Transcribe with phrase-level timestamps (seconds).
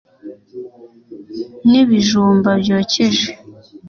[1.69, 3.29] n'ibij umba byokeje